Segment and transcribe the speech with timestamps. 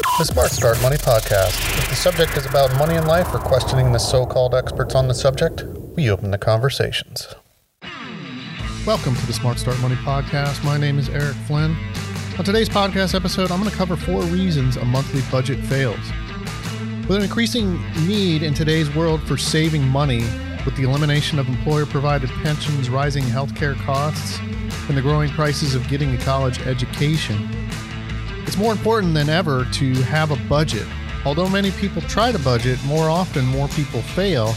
[0.00, 1.58] The Smart Start Money Podcast.
[1.76, 5.08] If the subject is about money in life or questioning the so called experts on
[5.08, 5.64] the subject,
[5.96, 7.34] we open the conversations.
[8.86, 10.62] Welcome to the Smart Start Money Podcast.
[10.62, 11.76] My name is Eric Flynn.
[12.38, 15.98] On today's podcast episode, I'm going to cover four reasons a monthly budget fails.
[17.08, 20.22] With an increasing need in today's world for saving money,
[20.64, 24.38] with the elimination of employer provided pensions, rising healthcare costs,
[24.88, 27.67] and the growing prices of getting a college education,
[28.48, 30.86] it's more important than ever to have a budget.
[31.26, 34.54] Although many people try to budget, more often more people fail,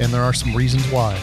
[0.00, 1.16] and there are some reasons why.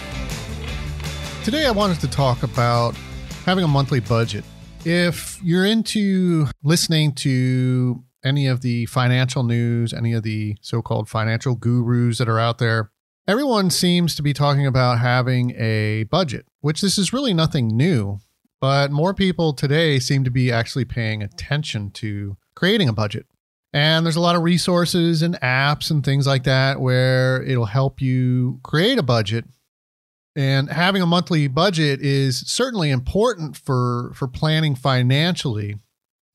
[1.43, 2.95] Today, I wanted to talk about
[3.43, 4.45] having a monthly budget.
[4.85, 11.09] If you're into listening to any of the financial news, any of the so called
[11.09, 12.89] financial gurus that are out there,
[13.27, 18.19] everyone seems to be talking about having a budget, which this is really nothing new.
[18.59, 23.27] But more people today seem to be actually paying attention to creating a budget.
[23.73, 28.01] And there's a lot of resources and apps and things like that where it'll help
[28.01, 29.45] you create a budget.
[30.35, 35.75] And having a monthly budget is certainly important for, for planning financially.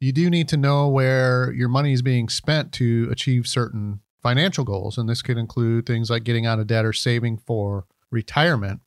[0.01, 4.65] You do need to know where your money is being spent to achieve certain financial
[4.65, 4.99] goals.
[4.99, 8.81] And this could include things like getting out of debt or saving for retirement.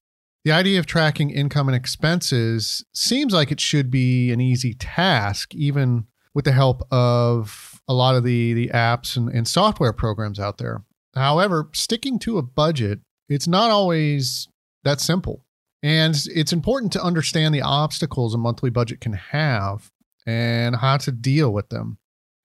[0.45, 5.55] The idea of tracking income and expenses seems like it should be an easy task,
[5.55, 10.39] even with the help of a lot of the, the apps and, and software programs
[10.39, 10.83] out there.
[11.15, 14.47] However, sticking to a budget, it's not always
[14.83, 15.43] that simple.
[15.81, 19.91] And it's important to understand the obstacles a monthly budget can have
[20.27, 21.97] and how to deal with them.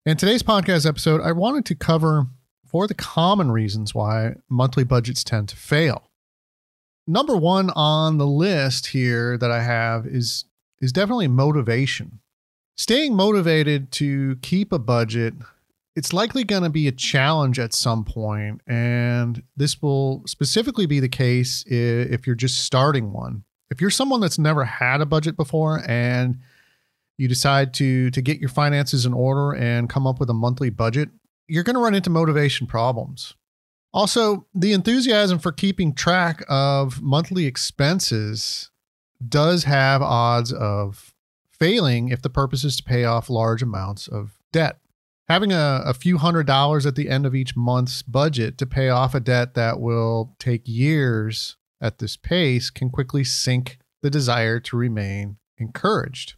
[0.06, 2.28] In today's podcast episode, I wanted to cover
[2.64, 6.09] four of the common reasons why monthly budgets tend to fail
[7.10, 10.44] number one on the list here that I have is
[10.80, 12.20] is definitely motivation.
[12.76, 15.34] Staying motivated to keep a budget,
[15.94, 21.00] it's likely going to be a challenge at some point, and this will specifically be
[21.00, 23.44] the case if you're just starting one.
[23.70, 26.38] If you're someone that's never had a budget before and
[27.18, 30.70] you decide to to get your finances in order and come up with a monthly
[30.70, 31.10] budget,
[31.48, 33.34] you're going to run into motivation problems.
[33.92, 38.70] Also, the enthusiasm for keeping track of monthly expenses
[39.26, 41.12] does have odds of
[41.50, 44.78] failing if the purpose is to pay off large amounts of debt.
[45.28, 48.88] Having a, a, few hundred dollars at the end of each month's budget to pay
[48.88, 54.58] off a debt that will take years at this pace can quickly sink the desire
[54.60, 56.34] to remain encouraged.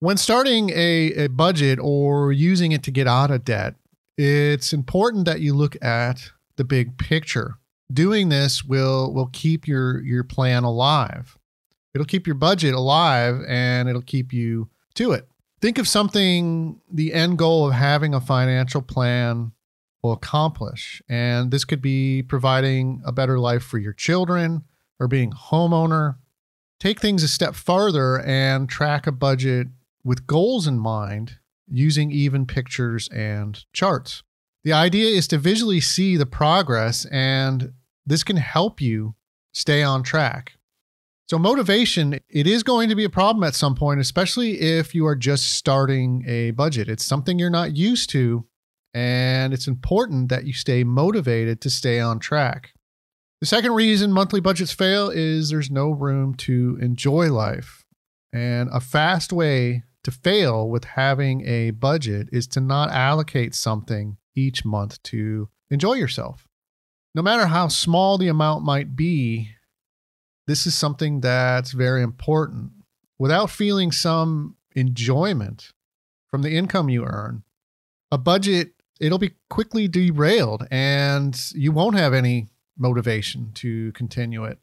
[0.00, 3.76] When starting a, a budget or using it to get out of debt,
[4.18, 7.54] it's important that you look at the big picture.
[7.92, 11.38] Doing this will will keep your your plan alive.
[11.94, 15.28] It'll keep your budget alive and it'll keep you to it.
[15.60, 19.52] Think of something the end goal of having a financial plan
[20.02, 21.00] will accomplish.
[21.08, 24.64] And this could be providing a better life for your children
[24.98, 26.16] or being a homeowner.
[26.80, 29.68] Take things a step farther and track a budget
[30.02, 34.24] with goals in mind using even pictures and charts.
[34.64, 37.72] The idea is to visually see the progress, and
[38.06, 39.14] this can help you
[39.52, 40.52] stay on track.
[41.28, 45.06] So, motivation, it is going to be a problem at some point, especially if you
[45.06, 46.88] are just starting a budget.
[46.88, 48.44] It's something you're not used to,
[48.94, 52.72] and it's important that you stay motivated to stay on track.
[53.40, 57.84] The second reason monthly budgets fail is there's no room to enjoy life.
[58.32, 64.16] And a fast way to fail with having a budget is to not allocate something
[64.34, 66.48] each month to enjoy yourself.
[67.14, 69.50] No matter how small the amount might be,
[70.46, 72.72] this is something that's very important.
[73.18, 75.72] Without feeling some enjoyment
[76.28, 77.44] from the income you earn,
[78.10, 82.48] a budget it'll be quickly derailed and you won't have any
[82.78, 84.58] motivation to continue it.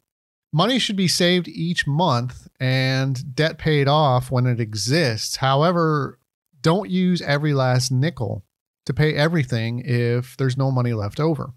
[0.51, 5.35] Money should be saved each month and debt paid off when it exists.
[5.37, 6.17] However,
[6.61, 8.43] don't use every last nickel
[8.89, 11.53] to pay everything if there's no money left over.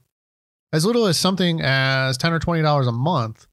[0.71, 3.47] As little as something as 10 or $20 a month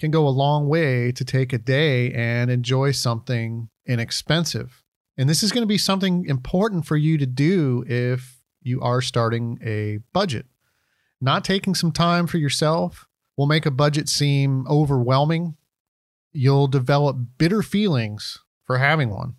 [0.00, 4.82] can go a long way to take a day and enjoy something inexpensive.
[5.18, 9.02] And this is going to be something important for you to do if you are
[9.02, 10.46] starting a budget.
[11.20, 13.06] Not taking some time for yourself
[13.36, 15.56] will make a budget seem overwhelming.
[16.32, 19.34] You'll develop bitter feelings for having one.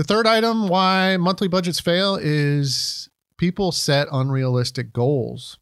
[0.00, 5.58] The third item why monthly budgets fail is people set unrealistic goals.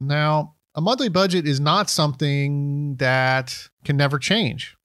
[0.00, 4.76] Now, a monthly budget is not something that can never change.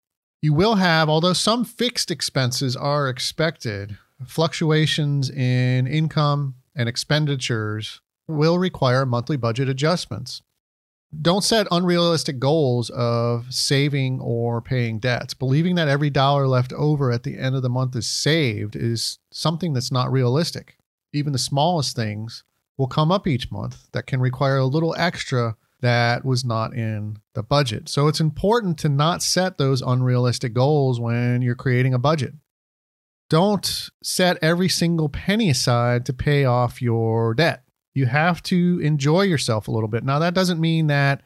[0.43, 8.59] You will have, although some fixed expenses are expected, fluctuations in income and expenditures will
[8.59, 10.43] require monthly budget adjustments.
[11.19, 15.33] Don't set unrealistic goals of saving or paying debts.
[15.33, 19.19] Believing that every dollar left over at the end of the month is saved is
[19.31, 20.77] something that's not realistic.
[21.11, 22.43] Even the smallest things
[22.77, 27.17] will come up each month that can require a little extra that was not in
[27.33, 27.89] the budget.
[27.89, 32.33] So it's important to not set those unrealistic goals when you're creating a budget.
[33.29, 37.63] Don't set every single penny aside to pay off your debt.
[37.93, 40.03] You have to enjoy yourself a little bit.
[40.03, 41.21] Now, that doesn't mean that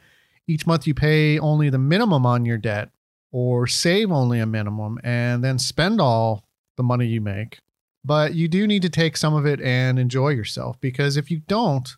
[0.48, 2.90] each month you pay only the minimum on your debt
[3.32, 6.48] or save only a minimum and then spend all
[6.78, 7.60] the money you make.
[8.04, 11.40] But you do need to take some of it and enjoy yourself because if you
[11.48, 11.96] don't,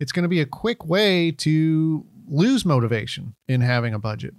[0.00, 4.34] it's going to be a quick way to lose motivation in having a budget.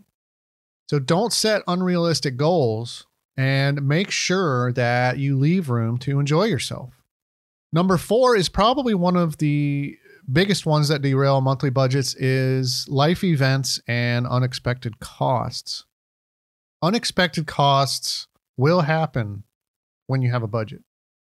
[0.89, 3.06] So don't set unrealistic goals
[3.38, 6.99] and make sure that you leave room to enjoy yourself.
[7.71, 9.98] Number 4 is probably one of the
[10.31, 15.86] biggest ones that derail monthly budgets is life events and unexpected costs.
[16.81, 18.27] Unexpected costs
[18.57, 19.44] will happen
[20.07, 20.81] when you have a budget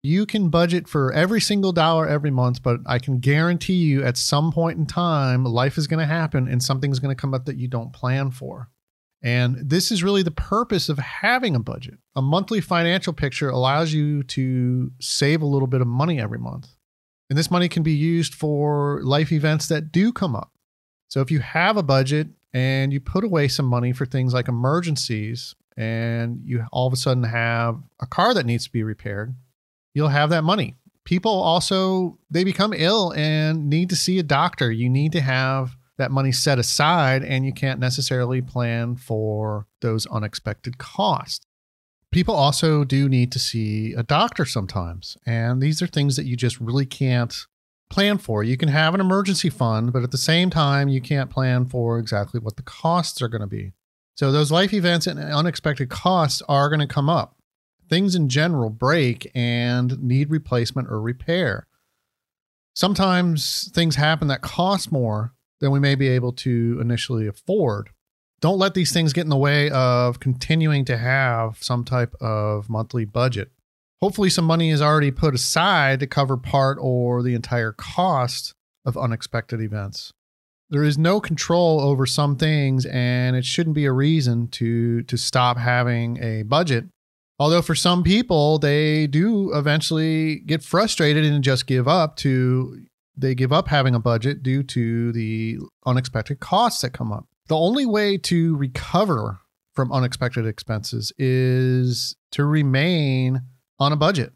[0.03, 4.17] you can budget for every single dollar every month, but I can guarantee you at
[4.17, 7.45] some point in time, life is going to happen and something's going to come up
[7.45, 8.69] that you don't plan for.
[9.23, 11.99] And this is really the purpose of having a budget.
[12.15, 16.69] A monthly financial picture allows you to save a little bit of money every month.
[17.29, 20.51] And this money can be used for life events that do come up.
[21.07, 24.47] So if you have a budget and you put away some money for things like
[24.47, 29.35] emergencies and you all of a sudden have a car that needs to be repaired,
[29.93, 30.75] you'll have that money.
[31.03, 34.71] People also they become ill and need to see a doctor.
[34.71, 40.05] You need to have that money set aside and you can't necessarily plan for those
[40.07, 41.45] unexpected costs.
[42.11, 46.35] People also do need to see a doctor sometimes, and these are things that you
[46.35, 47.45] just really can't
[47.89, 48.43] plan for.
[48.43, 51.99] You can have an emergency fund, but at the same time, you can't plan for
[51.99, 53.71] exactly what the costs are going to be.
[54.15, 57.37] So, those life events and unexpected costs are going to come up
[57.91, 61.67] things in general break and need replacement or repair.
[62.73, 67.91] Sometimes things happen that cost more than we may be able to initially afford.
[68.41, 72.69] Don't let these things get in the way of continuing to have some type of
[72.69, 73.51] monthly budget.
[74.01, 78.53] Hopefully, some money is already put aside to cover part or the entire cost
[78.83, 80.11] of unexpected events.
[80.69, 85.17] There is no control over some things, and it shouldn't be a reason to, to
[85.17, 86.85] stop having a budget
[87.41, 92.85] Although for some people, they do eventually get frustrated and just give up to
[93.21, 97.25] they give up having a budget due to the unexpected costs that come up.
[97.47, 99.39] The only way to recover
[99.73, 103.41] from unexpected expenses is to remain
[103.79, 104.33] on a budget.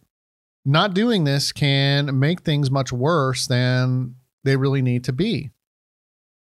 [0.64, 5.52] Not doing this can make things much worse than they really need to be.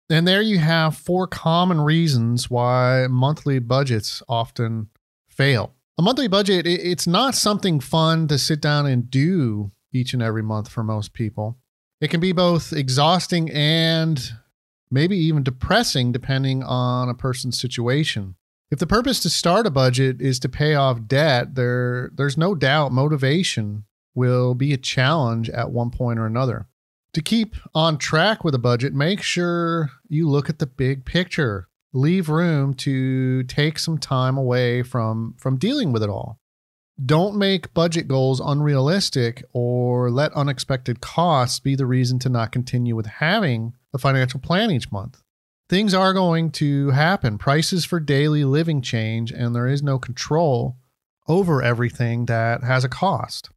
[0.09, 4.89] And there you have four common reasons why monthly budgets often
[5.27, 10.23] fail a monthly budget it's not something fun to sit down and do each and
[10.23, 11.57] every month for most people
[12.01, 14.31] it can be both exhausting and
[14.91, 18.35] maybe even depressing depending on a person's situation.
[18.71, 22.55] If the purpose to start a budget is to pay off debt there there's no
[22.55, 23.85] doubt motivation
[24.15, 26.67] will be a challenge at one point or another.
[27.13, 31.67] To keep on track with a budget make sure you look at the big picture.
[31.91, 36.38] Leave room to take some time away from from dealing with it all
[37.05, 42.95] don't make budget goals unrealistic or let unexpected costs be the reason to not continue
[42.95, 45.21] with having a financial plan each month.
[45.69, 47.37] Things are going to happen.
[47.37, 50.77] Prices for daily living change and there is no control
[51.27, 53.49] over everything that has a cost.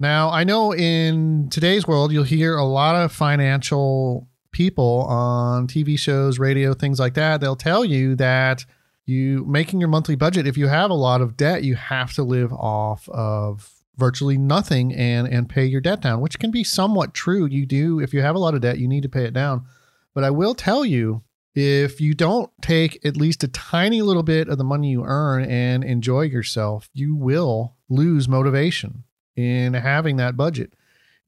[0.00, 5.98] Now i know in today's world you'll hear a lot of financial people on TV
[5.98, 8.64] shows, radio, things like that, they'll tell you that
[9.08, 12.22] you making your monthly budget, if you have a lot of debt, you have to
[12.22, 17.14] live off of virtually nothing and and pay your debt down, which can be somewhat
[17.14, 17.46] true.
[17.46, 19.64] You do if you have a lot of debt, you need to pay it down.
[20.14, 21.22] But I will tell you
[21.54, 25.44] if you don't take at least a tiny little bit of the money you earn
[25.44, 30.74] and enjoy yourself, you will lose motivation in having that budget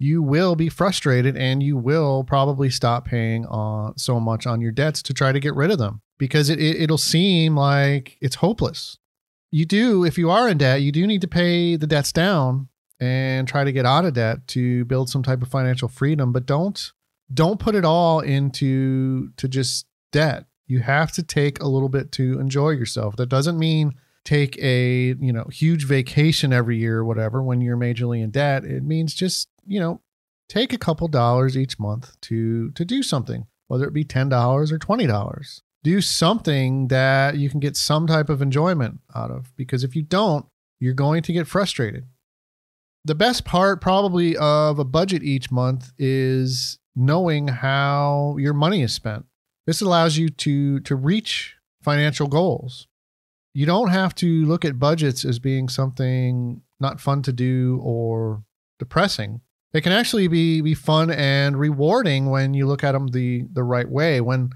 [0.02, 4.72] you will be frustrated and you will probably stop paying uh, so much on your
[4.72, 8.36] debts to try to get rid of them because it, it, it'll seem like it's
[8.36, 8.98] hopeless.
[9.50, 12.68] You do, if you are in debt, you do need to pay the debts down
[13.00, 16.46] and try to get out of debt to build some type of financial freedom, but
[16.46, 16.92] don't
[17.32, 20.44] don't put it all into to just debt.
[20.66, 23.16] You have to take a little bit to enjoy yourself.
[23.16, 27.76] That doesn't mean take a, you know, huge vacation every year or whatever when you're
[27.76, 28.64] majorly in debt.
[28.64, 30.02] It means just you know,
[30.48, 34.30] take a couple dollars each month to to do something, whether it be $10
[34.70, 35.62] or $20.
[35.82, 40.02] Do something that you can get some type of enjoyment out of because if you
[40.02, 40.46] don't,
[40.78, 42.06] you're going to get frustrated.
[43.04, 48.92] The best part probably of a budget each month is knowing how your money is
[48.92, 49.24] spent.
[49.66, 52.86] This allows you to to reach financial goals.
[53.54, 58.42] You don't have to look at budgets as being something not fun to do or
[58.78, 59.40] depressing.
[59.72, 63.62] They can actually be be fun and rewarding when you look at them the the
[63.62, 64.20] right way.
[64.20, 64.50] When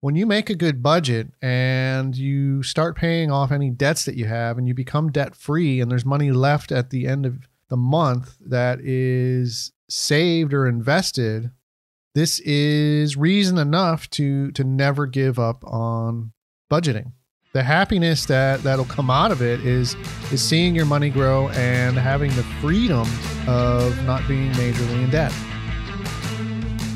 [0.00, 4.26] when you make a good budget and you start paying off any debts that you
[4.26, 7.76] have and you become debt free and there's money left at the end of the
[7.76, 11.50] month that is saved or invested,
[12.14, 16.32] this is reason enough to to never give up on
[16.70, 17.12] budgeting
[17.52, 19.96] the happiness that that'll come out of it is
[20.32, 23.08] is seeing your money grow and having the freedom
[23.48, 25.32] of not being majorly in debt.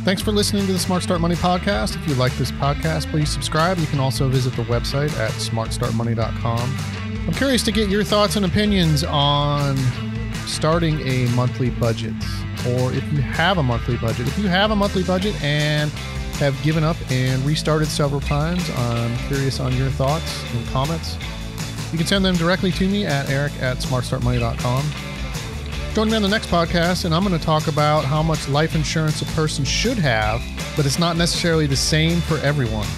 [0.05, 1.97] Thanks for listening to the Smart Start Money podcast.
[1.97, 3.79] If you like this podcast, please subscribe.
[3.79, 6.77] You can also visit the website at smartstartmoney.com.
[7.27, 9.79] I'm curious to get your thoughts and opinions on
[10.47, 12.13] starting a monthly budget
[12.69, 14.29] or if you have a monthly budget.
[14.29, 15.91] If you have a monthly budget and
[16.39, 18.69] have given up and restarted several times.
[18.77, 21.17] I'm curious on your thoughts and comments.
[21.93, 25.14] You can send them directly to me at eric at smartstartmoney.com.
[25.95, 28.75] Join me on the next podcast, and I'm going to talk about how much life
[28.75, 30.43] insurance a person should have,
[30.77, 32.89] but it's not necessarily the same for everyone.